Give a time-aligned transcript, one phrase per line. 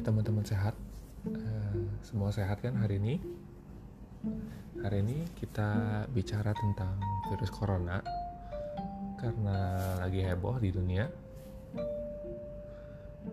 [0.00, 0.72] Teman-teman sehat,
[1.28, 3.20] uh, semua sehat kan hari ini?
[4.80, 6.96] Hari ini kita bicara tentang
[7.28, 8.00] virus corona
[9.20, 11.04] karena lagi heboh di dunia.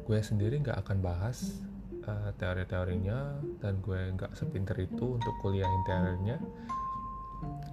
[0.04, 1.56] Gue sendiri nggak akan bahas
[2.04, 6.36] uh, teori-teorinya dan gue nggak sepinter itu untuk kuliahin teorinya.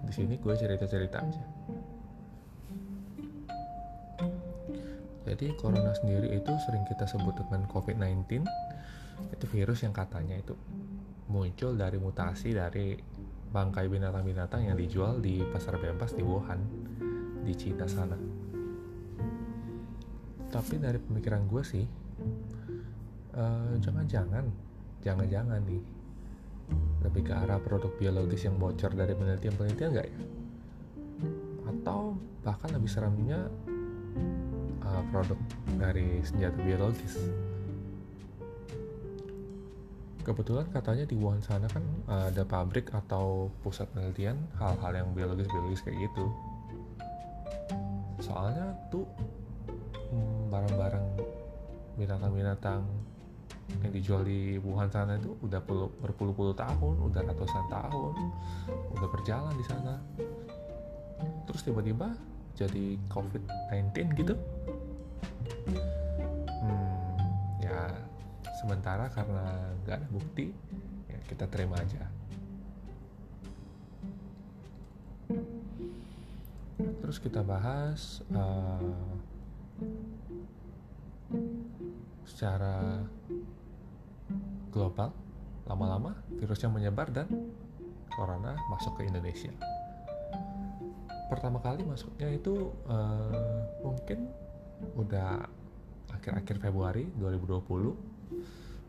[0.06, 1.44] Di sini gue cerita-cerita aja.
[5.26, 8.46] Jadi corona sendiri itu sering kita sebut dengan COVID-19.
[9.32, 10.54] Itu virus yang katanya itu
[11.28, 12.94] muncul dari mutasi dari
[13.54, 16.58] bangkai binatang-binatang yang dijual di pasar bebas di Wuhan,
[17.46, 18.18] di Cina sana.
[20.50, 21.86] Tapi dari pemikiran gue sih,
[23.34, 24.46] uh, jangan-jangan,
[25.06, 25.82] jangan-jangan nih,
[27.06, 30.20] lebih ke arah produk biologis yang bocor dari penelitian-penelitian nggak ya?
[31.70, 33.46] Atau bahkan lebih seramnya
[34.82, 35.38] uh, produk
[35.78, 37.18] dari senjata biologis.
[40.24, 45.84] Kebetulan katanya di Wuhan sana kan uh, ada pabrik atau pusat penelitian hal-hal yang biologis-biologis
[45.84, 46.32] kayak gitu.
[48.24, 49.04] Soalnya tuh
[50.08, 51.06] hmm, barang-barang
[52.00, 52.88] binatang-binatang
[53.84, 55.60] yang dijual di Wuhan sana itu udah
[56.00, 58.14] berpuluh-puluh tahun, udah ratusan tahun,
[58.96, 60.00] udah berjalan di sana.
[61.44, 62.16] Terus tiba-tiba
[62.56, 63.92] jadi COVID-19
[64.24, 64.34] gitu
[68.64, 70.48] sementara karena nggak ada bukti
[71.04, 72.08] ya kita terima aja.
[77.04, 78.96] Terus kita bahas uh,
[82.24, 83.04] secara
[84.72, 85.12] global
[85.68, 87.28] lama-lama virusnya menyebar dan
[88.16, 89.52] corona masuk ke Indonesia.
[91.28, 94.32] Pertama kali masuknya itu uh, mungkin
[94.96, 95.44] udah
[96.16, 98.13] akhir-akhir Februari 2020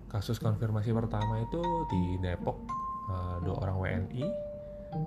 [0.10, 2.58] kasus konfirmasi pertama itu di Depok.
[3.06, 4.26] Uh, dua orang WNI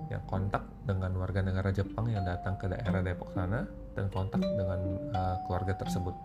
[0.07, 4.79] yang kontak dengan warga negara Jepang yang datang ke daerah Depok sana dan kontak dengan
[5.11, 6.15] uh, keluarga tersebut.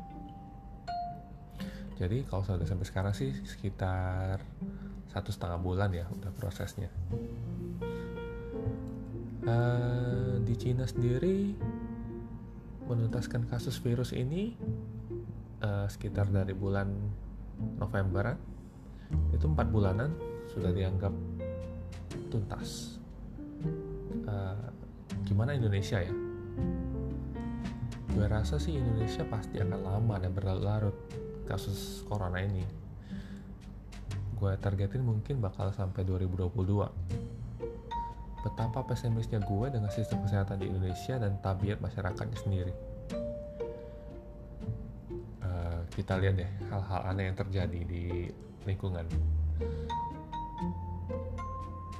[1.94, 4.42] Jadi kalau sudah sampai sekarang sih sekitar
[5.14, 6.90] satu setengah bulan ya udah prosesnya.
[9.44, 11.54] Uh, di Cina sendiri
[12.88, 14.56] menuntaskan kasus virus ini
[15.62, 16.90] uh, sekitar dari bulan
[17.78, 18.36] November
[19.30, 20.10] itu empat bulanan
[20.50, 21.12] sudah dianggap
[22.30, 22.98] tuntas.
[24.24, 24.70] Uh,
[25.26, 26.14] gimana Indonesia ya?
[28.14, 30.94] Gue rasa sih Indonesia pasti akan lama dan berlarut
[31.50, 32.62] kasus corona ini.
[34.38, 36.54] Gue targetin mungkin bakal sampai 2022
[38.44, 42.93] betapa pesimisnya gue dengan sistem kesehatan di Indonesia dan tabiat masyarakatnya sendiri.
[45.94, 48.26] Kita lihat deh hal-hal aneh yang terjadi di
[48.66, 49.06] lingkungan.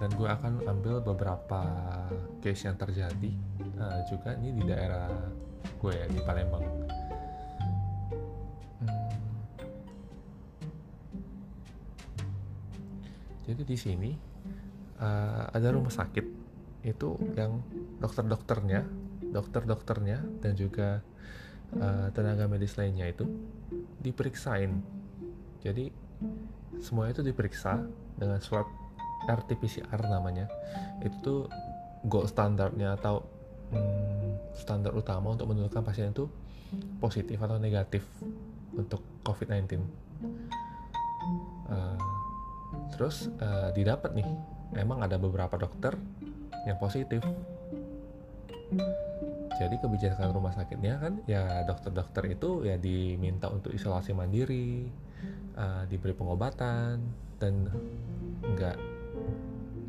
[0.03, 1.63] Dan gue akan ambil beberapa
[2.43, 3.31] case yang terjadi
[3.79, 5.07] uh, juga ini di daerah
[5.79, 6.67] gue ya di Palembang.
[8.83, 9.15] Hmm.
[13.47, 14.11] Jadi di sini
[14.99, 16.27] uh, ada rumah sakit
[16.85, 17.63] itu yang
[18.03, 18.83] dokter-dokternya,
[19.31, 21.01] dokter-dokternya dan juga
[21.79, 23.25] uh, tenaga medis lainnya itu
[24.03, 24.83] diperiksain.
[25.65, 25.91] Jadi
[26.83, 27.81] semua itu diperiksa
[28.19, 28.69] dengan swab
[29.25, 30.51] RT-PCR namanya.
[31.01, 31.41] Itu tuh
[32.05, 33.25] gold standarnya atau
[33.73, 36.29] hmm, standar utama untuk menentukan pasien itu
[37.01, 38.05] positif atau negatif
[38.75, 39.81] untuk COVID-19.
[41.65, 41.97] Uh,
[42.93, 44.29] terus uh, didapat nih
[44.75, 45.97] memang ada beberapa dokter
[46.69, 47.25] yang positif
[49.55, 54.91] jadi kebijakan rumah sakitnya kan ya dokter-dokter itu ya diminta untuk isolasi mandiri
[55.55, 56.99] uh, diberi pengobatan
[57.39, 57.71] dan
[58.43, 58.77] nggak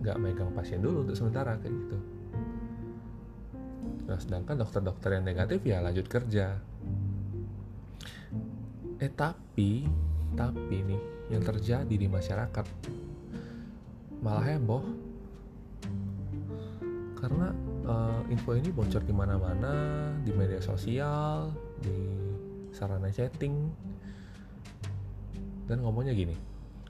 [0.05, 1.97] nggak megang pasien dulu untuk sementara kayak gitu.
[4.05, 6.61] Nah sedangkan dokter-dokter yang negatif ya lanjut kerja.
[9.01, 9.89] Eh tapi
[10.37, 11.01] tapi nih
[11.33, 12.65] yang terjadi di masyarakat
[14.21, 14.85] malah heboh.
[17.17, 17.49] Karena
[17.85, 19.73] uh, info ini bocor di mana-mana
[20.21, 21.95] di media sosial di
[22.73, 23.55] sarana chatting.
[25.65, 26.35] Dan ngomongnya gini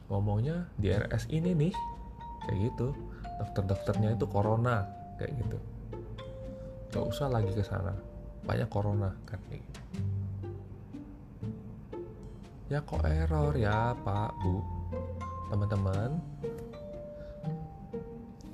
[0.06, 1.74] ngomongnya di RS ini nih
[2.48, 2.88] kayak gitu.
[3.36, 4.88] Dokter-dokternya itu corona
[5.20, 5.58] kayak gitu.
[6.96, 7.92] Gak usah lagi ke sana
[8.46, 9.82] banyak corona kan kayak gitu.
[12.66, 13.54] Ya kok error?
[13.58, 14.62] Ya pak bu.
[15.52, 16.18] Teman-teman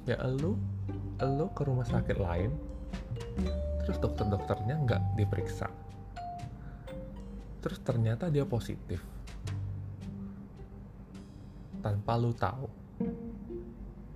[0.09, 0.57] ya elu
[1.21, 2.51] elu ke rumah sakit lain
[3.85, 5.69] terus dokter-dokternya nggak diperiksa.
[7.61, 9.01] Terus ternyata dia positif.
[11.81, 12.69] Tanpa lu tahu.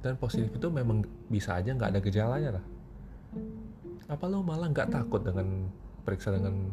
[0.01, 2.65] Dan positif itu memang bisa aja nggak ada gejalanya lah.
[4.05, 5.65] Apa lu malah nggak takut dengan
[6.05, 6.69] periksa dengan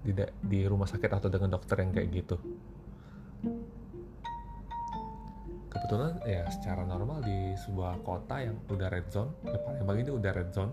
[0.00, 0.12] di,
[0.44, 2.36] di rumah sakit atau dengan dokter yang kayak gitu
[5.74, 10.32] kebetulan ya secara normal di sebuah kota yang udah red zone ya paling ini udah
[10.32, 10.72] red zone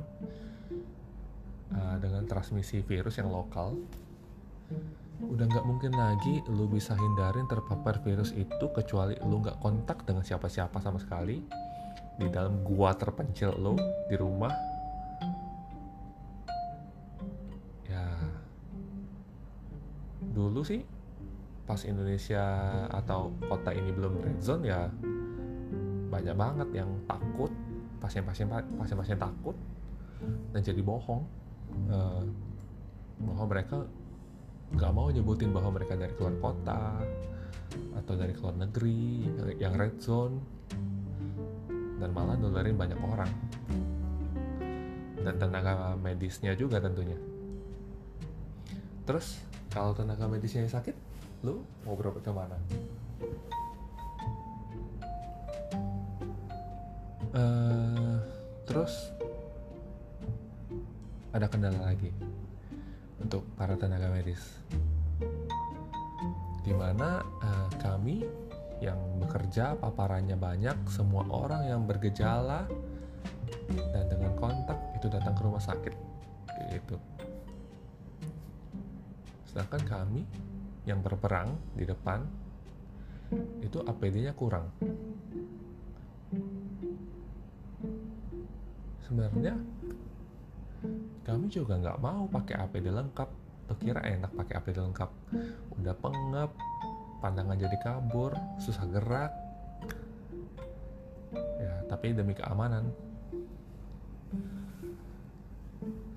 [1.73, 3.75] uh, dengan transmisi virus yang lokal
[5.21, 10.25] udah nggak mungkin lagi lu bisa hindarin terpapar virus itu kecuali lu nggak kontak dengan
[10.25, 11.45] siapa-siapa sama sekali
[12.17, 13.77] di dalam gua terpencil lu
[14.09, 14.53] di rumah.
[17.85, 18.05] Ya.
[20.21, 20.81] Dulu sih
[21.71, 22.43] pas Indonesia
[22.91, 24.91] atau kota ini belum red zone ya
[26.11, 27.47] banyak banget yang takut
[28.03, 29.55] pasien-pasien pasien-pasien takut
[30.51, 31.23] dan jadi bohong.
[31.87, 32.27] Uh,
[33.23, 33.87] bahwa mereka
[34.75, 36.99] nggak mau nyebutin bahwa mereka dari keluar kota
[37.95, 40.43] atau dari keluar negeri yang red zone
[42.03, 43.31] dan malah nularin banyak orang.
[45.21, 47.15] Dan tenaga medisnya juga tentunya.
[49.07, 49.39] Terus
[49.71, 51.10] kalau tenaga medisnya sakit
[51.41, 52.57] lu mau berobat ke mana
[57.35, 58.17] uh,
[58.67, 59.11] terus?
[61.31, 62.11] Ada kendala lagi
[63.23, 64.59] untuk para tenaga medis.
[66.61, 68.27] Di mana uh, kami
[68.83, 72.67] yang bekerja paparannya banyak semua orang yang bergejala
[73.93, 75.93] dan dengan kontak itu datang ke rumah sakit
[76.75, 76.97] gitu.
[79.47, 80.27] Sedangkan kami
[80.89, 82.25] yang berperang di depan
[83.63, 84.67] itu APD-nya kurang.
[89.07, 89.55] Sebenarnya
[91.21, 93.29] kami juga nggak mau pakai APD lengkap.
[93.71, 95.09] Tuh kira enak pakai APD lengkap.
[95.79, 96.51] Udah pengep
[97.23, 99.31] pandangan jadi kabur susah gerak.
[101.61, 102.91] Ya tapi demi keamanan.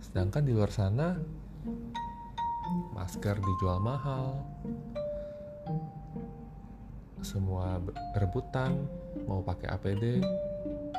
[0.03, 1.15] Sedangkan di luar sana
[3.05, 4.41] masker dijual mahal.
[7.21, 7.77] Semua
[8.17, 8.89] rebutan
[9.29, 10.25] mau pakai APD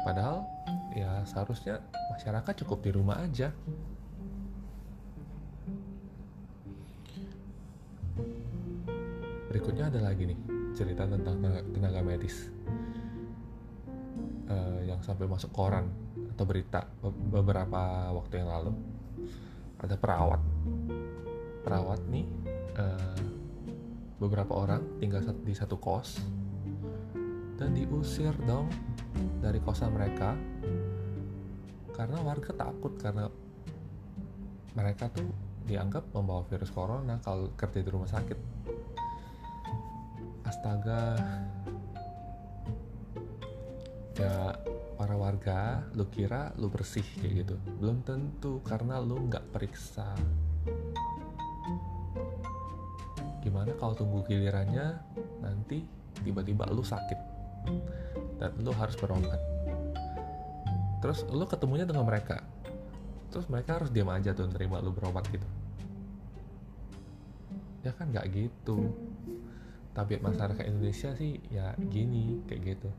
[0.05, 0.45] padahal
[0.93, 1.81] ya seharusnya
[2.13, 3.49] masyarakat cukup di rumah aja.
[9.49, 10.39] Berikutnya ada lagi nih
[10.77, 11.41] cerita tentang
[11.73, 12.53] tenaga, medis.
[14.45, 15.89] Uh, yang sampai masuk koran
[16.37, 16.85] atau berita
[17.33, 18.77] beberapa waktu yang lalu.
[19.81, 20.41] Ada perawat
[21.65, 22.29] perawat nih
[22.77, 23.19] uh,
[24.21, 26.21] beberapa orang tinggal di satu kos
[27.57, 28.69] dan diusir dong
[29.41, 30.38] dari kosan mereka
[31.97, 33.25] karena warga takut karena
[34.75, 35.25] mereka tuh
[35.65, 38.39] dianggap membawa virus corona kalau kerja di rumah sakit.
[40.45, 41.17] Astaga.
[44.15, 44.56] Ya
[44.95, 47.56] para warga lu kira lu bersih kayak gitu?
[47.79, 50.12] Belum tentu karena lu nggak periksa
[53.55, 54.99] gimana kalau tunggu gilirannya
[55.39, 55.87] nanti
[56.27, 57.15] tiba-tiba lu sakit?
[58.35, 59.39] Dan lu harus berobat.
[60.99, 62.43] Terus lu ketemunya dengan mereka.
[63.31, 65.47] Terus mereka harus diam aja tuh nerima lu berobat gitu.
[67.88, 68.91] Ya kan nggak gitu.
[69.95, 72.91] Tabiat masyarakat Indonesia sih ya gini kayak gitu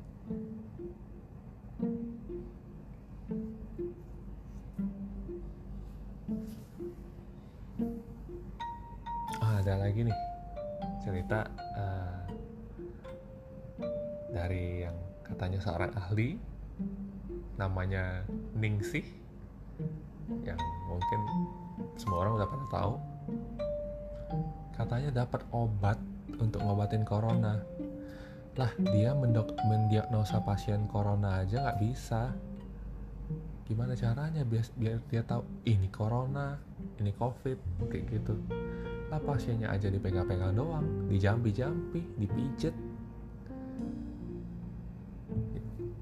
[11.04, 11.46] cerita
[11.78, 12.20] uh,
[14.30, 16.38] dari yang katanya seorang ahli
[17.56, 18.22] namanya
[18.54, 19.04] Ningsih
[20.44, 21.20] yang mungkin
[21.96, 22.94] semua orang udah pernah tahu.
[24.76, 25.98] Katanya dapat obat
[26.36, 27.62] untuk ngobatin corona.
[28.56, 29.12] Lah dia
[29.64, 32.32] mendiagnosa pasien corona aja nggak bisa
[33.66, 36.54] gimana caranya biar, biar dia tahu ini corona
[37.02, 37.58] ini covid
[37.90, 38.34] kayak gitu.
[39.10, 42.74] Lah pasiennya aja dipegang-pegang doang dijampi-jampi dipijet.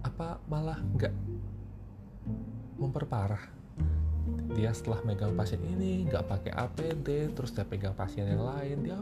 [0.05, 1.15] Apa malah nggak
[2.77, 3.45] memperparah?
[4.53, 9.01] Dia setelah megang pasien ini nggak pakai APD terus dia pegang pasien yang lain dia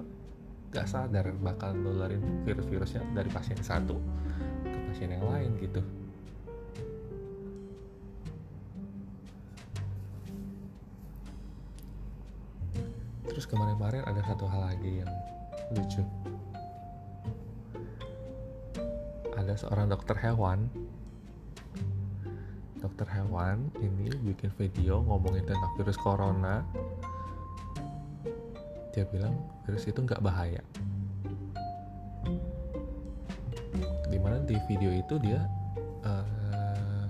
[0.72, 4.00] gak sadar bakal nularin virus-virusnya dari pasien satu
[4.64, 5.84] ke pasien yang lain gitu
[13.52, 15.12] kemarin-kemarin ada satu hal lagi yang
[15.76, 16.00] lucu.
[19.36, 20.72] Ada seorang dokter hewan.
[22.80, 26.64] Dokter hewan ini bikin video ngomongin tentang virus corona.
[28.96, 29.36] Dia bilang
[29.68, 30.64] virus itu nggak bahaya.
[34.08, 35.44] Di mana di video itu dia
[36.08, 37.08] uh,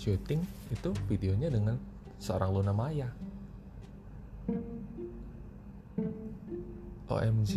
[0.00, 0.40] syuting
[0.72, 1.76] itu videonya dengan
[2.16, 3.12] seorang Luna Maya
[7.20, 7.52] OMG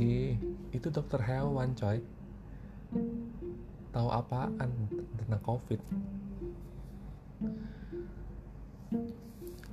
[0.71, 1.97] itu dokter hewan coy.
[3.91, 4.69] Tahu apaan
[5.17, 5.81] tentang covid?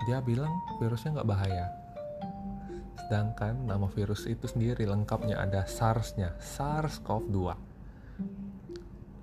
[0.05, 1.67] Dia bilang virusnya nggak bahaya.
[3.05, 7.75] Sedangkan nama virus itu sendiri lengkapnya ada SARS-nya SARS-CoV-2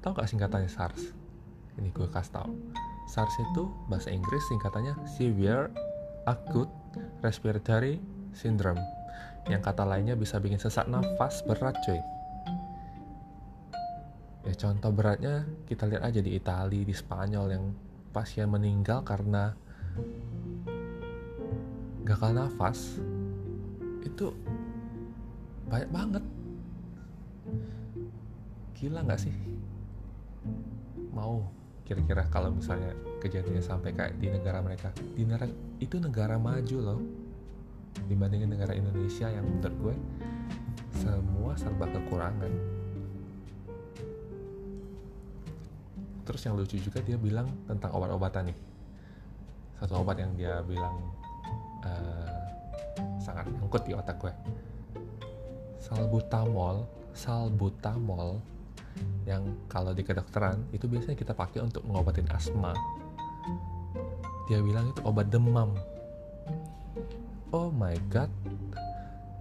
[0.02, 1.14] tahu gak singkatannya SARS?
[1.78, 2.50] Ini gue kasih tau
[3.10, 5.70] SARS itu bahasa Inggris singkatannya Severe
[6.26, 6.74] Acute
[7.22, 8.02] Respiratory
[8.34, 8.82] Syndrome
[9.50, 11.98] yang kata lainnya bisa bikin sesak nafas berat coy
[14.46, 17.66] ya contoh beratnya kita lihat aja di Italia di Spanyol yang
[18.12, 19.56] pasien meninggal karena
[22.04, 23.00] gagal nafas
[24.04, 24.34] itu
[25.72, 26.24] banyak banget.
[28.76, 29.36] Gila nggak sih?
[31.16, 31.48] Mau
[31.88, 32.92] kira-kira kalau misalnya
[33.24, 34.92] kejadiannya sampai kayak di negara mereka.
[35.16, 35.48] Di negara
[35.80, 37.00] itu negara maju loh
[38.08, 39.96] dibandingin negara Indonesia yang menurut gue
[41.02, 42.54] semua serba kekurangan.
[46.28, 48.58] Terus yang lucu juga dia bilang tentang obat-obatan nih.
[49.82, 50.96] Satu obat yang dia bilang
[51.82, 52.40] uh,
[53.18, 54.34] sangat nyangkut di otak gue.
[55.82, 58.40] Salbutamol salbutamol
[59.28, 62.76] yang kalau di kedokteran itu biasanya kita pakai untuk mengobatin asma.
[64.48, 65.72] Dia bilang itu obat demam
[67.52, 68.32] oh my god.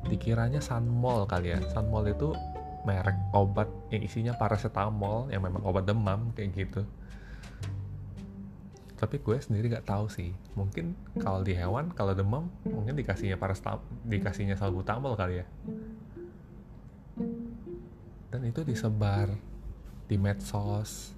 [0.07, 1.59] Dikiranya Sunmol kali ya.
[1.71, 2.35] Sunmol itu
[2.83, 6.83] merek obat yang isinya paracetamol yang memang obat demam kayak gitu.
[9.01, 10.33] Tapi gue sendiri gak tahu sih.
[10.57, 15.47] Mungkin kalau di hewan kalau demam mungkin dikasihnya paracetamol dikasihnya salbutamol kali ya.
[18.31, 19.33] Dan itu disebar
[20.09, 21.13] di medsos.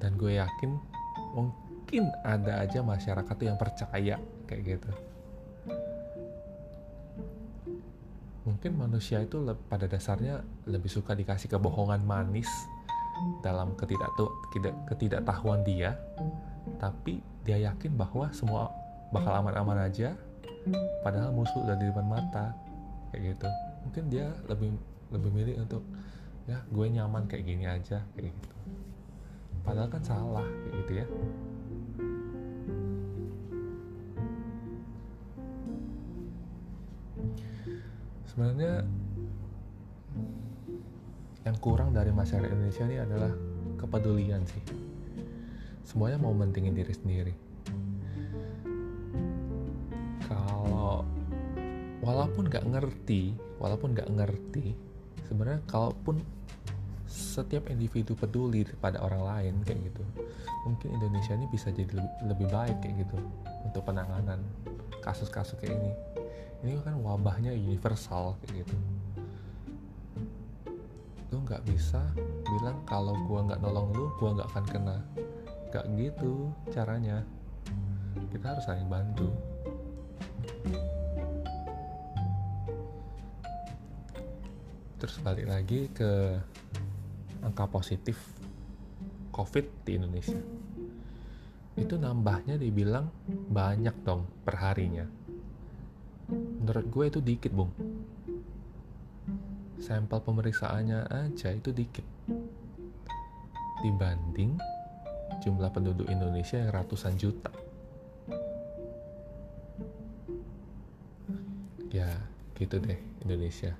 [0.00, 0.70] Dan gue yakin
[1.36, 1.69] mungkin
[2.22, 4.14] ada aja masyarakat tuh yang percaya
[4.46, 4.90] kayak gitu.
[8.46, 12.48] Mungkin manusia itu pada dasarnya lebih suka dikasih kebohongan manis
[13.42, 14.10] dalam ketidak
[14.86, 15.98] ketidaktahuan dia.
[16.78, 18.70] Tapi dia yakin bahwa semua
[19.10, 20.14] bakal aman-aman aja
[21.02, 22.54] padahal musuh udah di depan mata
[23.10, 23.48] kayak gitu.
[23.82, 24.70] Mungkin dia lebih
[25.10, 25.82] lebih milih untuk
[26.46, 28.50] ya gue nyaman kayak gini aja kayak gitu.
[29.66, 31.06] Padahal kan salah kayak gitu ya
[38.40, 38.88] sebenarnya
[41.44, 43.32] yang kurang dari masyarakat Indonesia ini adalah
[43.76, 44.64] kepedulian sih.
[45.84, 47.34] Semuanya mau mentingin diri sendiri.
[50.24, 51.04] Kalau
[52.00, 54.72] walaupun nggak ngerti walaupun nggak ngerti
[55.28, 56.24] sebenarnya kalaupun
[57.12, 60.00] setiap individu peduli pada orang lain kayak gitu
[60.64, 63.20] mungkin Indonesia ini bisa jadi lebih, lebih baik kayak gitu
[63.68, 64.40] untuk penanganan
[65.04, 65.92] kasus-kasus kayak ini
[66.60, 68.76] ini kan wabahnya universal kayak gitu.
[71.32, 72.04] Lu nggak bisa
[72.44, 74.98] bilang kalau gua nggak nolong lu gua nggak akan kena.
[75.72, 77.24] Nggak gitu caranya.
[78.28, 79.32] Kita harus saling bantu.
[85.00, 86.36] Terus balik lagi ke
[87.40, 88.20] angka positif
[89.32, 90.36] covid di Indonesia.
[91.80, 93.08] Itu nambahnya dibilang
[93.48, 95.19] banyak dong perharinya
[96.60, 97.72] menurut gue itu dikit bung.
[99.80, 102.04] Sampel pemeriksaannya aja itu dikit.
[103.80, 104.60] Dibanding
[105.40, 107.48] jumlah penduduk Indonesia yang ratusan juta.
[111.88, 112.12] Ya
[112.60, 113.72] gitu deh Indonesia.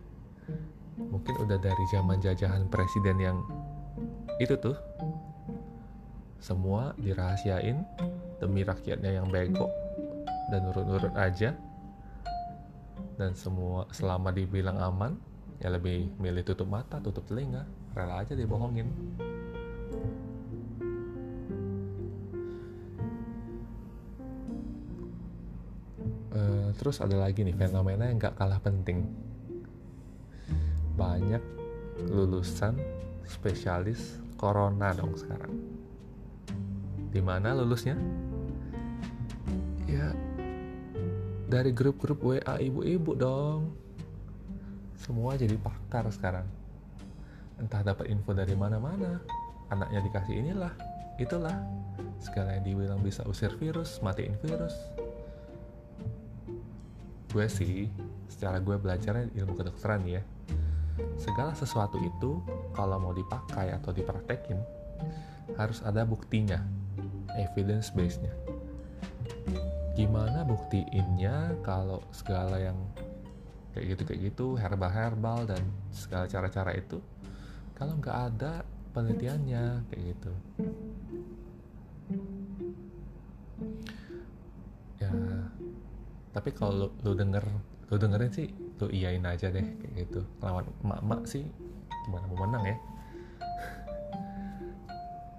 [0.97, 3.39] Mungkin udah dari zaman jajahan presiden yang
[4.41, 4.75] itu tuh.
[6.41, 7.77] Semua dirahasiain
[8.41, 9.69] demi rakyatnya yang bego
[10.49, 11.53] dan nurut-nurut aja
[13.21, 15.13] dan semua selama dibilang aman
[15.61, 17.69] ya lebih milih tutup mata tutup telinga.
[17.93, 18.89] Rela aja dibohongin.
[26.31, 29.05] Uh, terus ada lagi nih fenomena yang gak kalah penting.
[30.95, 31.43] Banyak
[32.09, 32.79] lulusan
[33.27, 35.53] spesialis corona dong sekarang.
[37.11, 37.99] Di mana lulusnya?
[39.91, 40.15] Ya
[41.51, 43.75] dari grup-grup WA ibu-ibu dong.
[44.95, 46.47] Semua jadi pakar sekarang.
[47.59, 49.19] Entah dapat info dari mana-mana.
[49.67, 50.71] Anaknya dikasih inilah
[51.19, 51.59] itulah.
[52.23, 54.79] Segala yang dibilang bisa usir virus matiin virus.
[57.35, 57.91] Gue sih
[58.31, 60.23] secara gue belajarnya ilmu kedokteran ya.
[61.19, 62.39] Segala sesuatu itu
[62.79, 64.61] kalau mau dipakai atau dipraktekin
[65.59, 66.63] harus ada buktinya.
[67.39, 68.35] Evidence base nya
[70.01, 72.79] gimana buktiinnya kalau segala yang
[73.77, 75.61] kayak gitu kayak gitu herbal herbal dan
[75.93, 77.05] segala cara-cara itu
[77.77, 78.65] kalau nggak ada
[78.97, 80.33] penelitiannya kayak gitu?
[85.05, 85.13] Ya
[86.33, 87.45] tapi kalau lu, lu denger
[87.93, 88.49] lu dengerin sih
[88.81, 90.25] lu iyain aja deh kayak gitu.
[90.41, 91.45] Lawan emak-emak sih
[92.09, 92.77] gimana mau menang ya?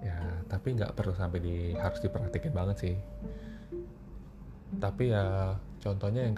[0.06, 2.94] Ya tapi nggak perlu sampai di harus diperhatikan banget sih
[4.80, 5.52] tapi ya
[5.82, 6.36] contohnya yang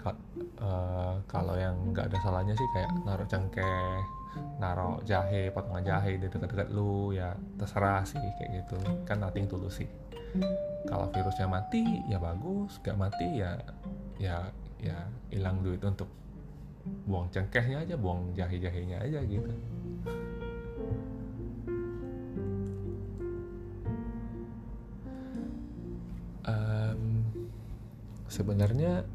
[0.59, 3.95] uh, kalau yang nggak ada salahnya sih kayak naruh cengkeh
[4.59, 8.77] naruh jahe potongan jahe di dekat-dekat lu ya terserah sih kayak gitu.
[9.07, 9.89] Kan nating tulus sih.
[10.89, 12.75] Kalau virusnya mati ya bagus.
[12.83, 13.55] Gak mati ya
[14.19, 14.43] ya
[14.83, 16.11] ya hilang duit untuk
[17.07, 19.49] buang cengkehnya aja buang jahe jahenya aja gitu
[28.27, 29.05] sebenarnya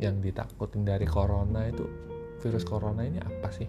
[0.00, 1.84] yang ditakutin dari corona itu
[2.40, 3.68] virus corona ini apa sih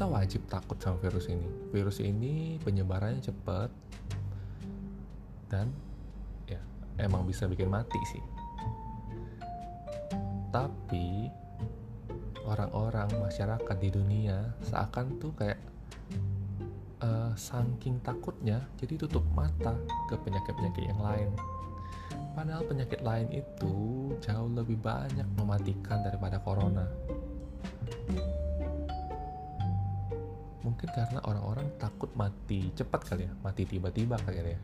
[0.00, 1.44] kita wajib takut sama virus ini.
[1.76, 3.68] Virus ini penyebarannya cepat
[5.52, 5.68] dan
[6.48, 6.56] ya
[6.96, 8.24] emang bisa bikin mati sih.
[10.48, 11.28] Tapi
[12.48, 15.60] orang-orang masyarakat di dunia seakan tuh kayak
[17.00, 19.76] uh, saking takutnya jadi tutup mata
[20.08, 21.30] ke penyakit-penyakit yang lain.
[22.30, 23.74] Padahal penyakit lain itu
[24.22, 26.86] jauh lebih banyak mematikan daripada corona.
[30.60, 34.60] Mungkin karena orang-orang takut mati cepat kali ya mati tiba-tiba kali ya.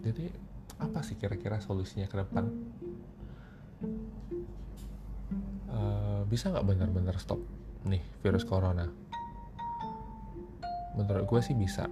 [0.00, 0.26] Jadi
[0.80, 2.48] apa sih kira-kira solusinya ke depan
[6.30, 7.42] bisa nggak benar-benar stop
[7.90, 8.86] nih virus corona?
[10.94, 11.90] Menurut gue sih bisa.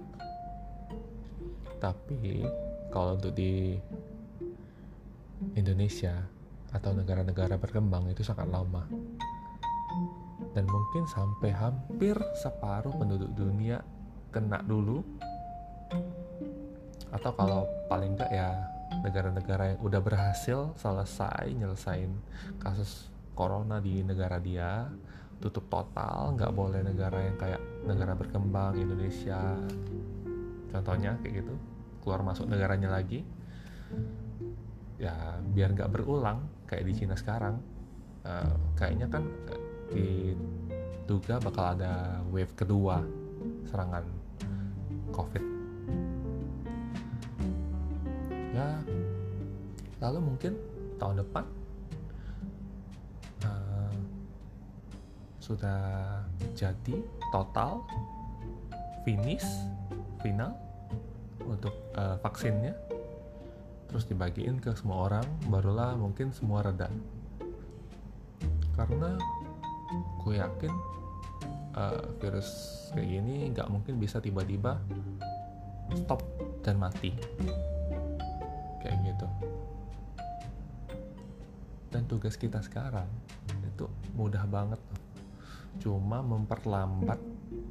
[1.83, 2.47] Tapi
[2.87, 3.75] kalau untuk di
[5.59, 6.15] Indonesia
[6.71, 8.87] atau negara-negara berkembang itu sangat lama.
[10.55, 13.83] Dan mungkin sampai hampir separuh penduduk dunia
[14.31, 15.03] kena dulu.
[17.11, 18.55] Atau kalau paling enggak ya
[19.03, 22.09] negara-negara yang udah berhasil selesai nyelesain
[22.59, 23.07] kasus
[23.39, 24.83] corona di negara dia
[25.39, 29.55] tutup total nggak boleh negara yang kayak negara berkembang Indonesia.
[30.67, 31.55] Contohnya kayak gitu
[32.03, 33.23] keluar masuk negaranya lagi.
[34.99, 37.63] Ya biar nggak berulang kayak di Cina sekarang.
[38.27, 39.23] Uh, kayaknya kan
[39.95, 42.99] diduga bakal ada wave kedua
[43.71, 44.03] serangan
[45.15, 45.43] COVID.
[48.51, 48.83] Ya
[50.03, 50.59] lalu mungkin
[50.99, 51.58] tahun depan
[55.49, 55.81] sudah
[56.53, 57.01] jadi
[57.33, 57.81] total
[59.01, 59.45] finish
[60.21, 60.53] final
[61.41, 62.77] untuk uh, vaksinnya.
[63.89, 66.93] Terus dibagiin ke semua orang barulah mungkin semua reda.
[68.77, 69.17] Karena
[70.21, 70.73] gue yakin
[71.73, 72.49] uh, virus
[72.93, 74.77] kayak gini nggak mungkin bisa tiba-tiba
[75.97, 76.21] stop
[76.61, 77.09] dan mati.
[78.85, 79.27] Kayak gitu.
[81.89, 83.09] Dan tugas kita sekarang
[83.65, 84.77] itu mudah banget
[85.79, 87.19] cuma memperlambat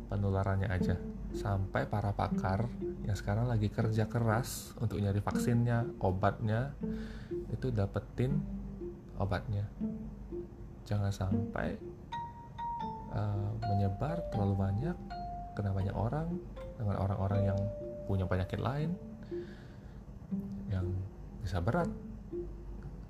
[0.08, 0.96] penularannya aja
[1.36, 2.66] sampai para pakar
[3.04, 6.72] yang sekarang lagi kerja keras untuk nyari vaksinnya, obatnya,
[7.52, 8.40] itu dapetin
[9.20, 9.68] obatnya.
[10.88, 11.76] Jangan sampai
[13.12, 14.96] uh, menyebar terlalu banyak
[15.56, 16.28] kena banyak orang
[16.80, 17.60] dengan orang-orang yang
[18.08, 18.94] punya penyakit lain
[20.68, 20.86] yang
[21.40, 21.88] bisa berat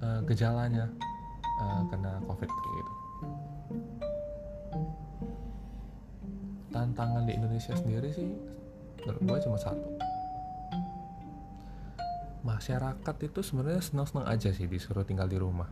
[0.02, 0.90] uh, gejalanya
[1.62, 2.92] uh, kena covid gitu.
[6.68, 8.28] Tantangan di Indonesia sendiri sih
[9.04, 9.88] menurut gue cuma satu.
[12.44, 15.68] Masyarakat itu sebenarnya senang-senang aja sih disuruh tinggal di rumah.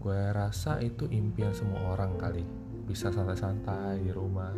[0.00, 2.44] Gue rasa itu impian semua orang kali
[2.86, 4.54] bisa santai-santai di rumah.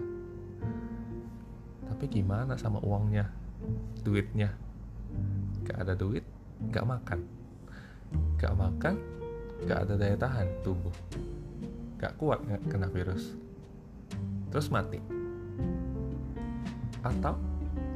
[1.89, 3.25] Tapi gimana sama uangnya
[4.05, 4.53] duitnya?
[5.65, 6.23] Gak ada duit
[6.69, 7.21] gak makan.
[8.37, 9.19] Gak makan
[9.67, 10.95] gak ada daya tahan tubuh
[11.99, 13.35] gak kuat gak kena virus
[14.49, 15.01] terus mati.
[17.05, 17.37] Atau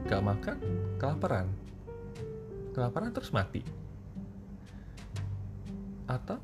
[0.07, 0.57] gak makan
[0.97, 1.47] kelaparan.
[2.73, 3.61] Kelaparan terus mati.
[6.09, 6.41] Atau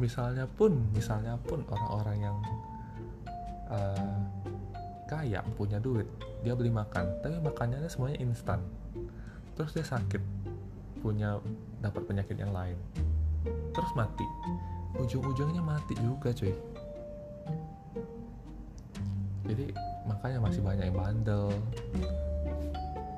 [0.00, 2.36] misalnya pun misalnya pun orang-orang yang
[3.68, 4.16] uh,
[5.04, 6.08] kaya punya duit
[6.40, 8.64] dia beli makan tapi makannya semuanya instan.
[9.52, 10.22] Terus dia sakit
[11.04, 11.36] punya
[11.84, 12.78] dapat penyakit yang lain.
[13.76, 14.24] Terus mati.
[14.96, 16.71] Ujung-ujungnya mati juga cuy
[19.52, 19.68] jadi
[20.08, 21.52] makanya masih banyak yang bandel.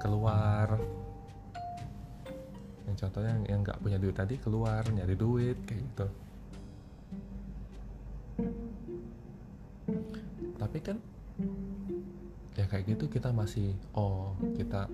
[0.02, 0.66] Keluar.
[2.90, 6.06] Yang contohnya yang nggak punya duit tadi keluar nyari duit kayak gitu.
[10.58, 10.98] Tapi kan
[12.54, 14.86] ya kayak gitu kita masih oh kita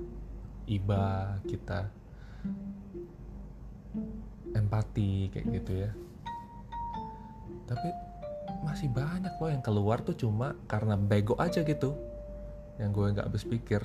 [0.68, 1.88] iba kita
[4.53, 5.90] empati kayak gitu ya.
[7.64, 7.88] Tapi
[8.70, 11.98] masih banyak loh yang keluar tuh cuma karena bego aja gitu.
[12.78, 13.83] Yang gue nggak habis pikir.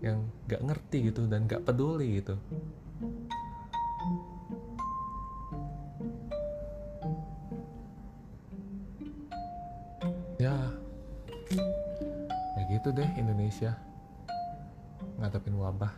[0.00, 2.40] Yang nggak ngerti gitu dan nggak peduli gitu.
[10.40, 10.56] Ya.
[12.56, 13.76] Ya gitu deh Indonesia.
[15.20, 15.92] Ngadepin wabah.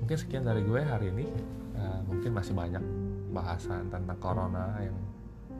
[0.00, 1.28] Mungkin sekian dari gue hari ini
[1.78, 2.84] uh, mungkin masih banyak
[3.34, 4.96] bahasan tentang corona yang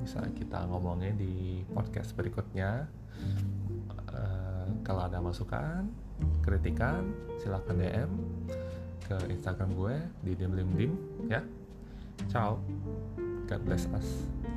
[0.02, 2.86] bisa kita ngomongin di podcast berikutnya.
[4.10, 5.86] Uh, kalau ada masukan
[6.42, 7.02] kritikan
[7.42, 8.10] silahkan DM
[9.04, 10.92] ke Instagram gue di dim dim dim
[11.26, 11.42] ya.
[12.30, 12.62] Ciao.
[13.44, 14.53] God bless us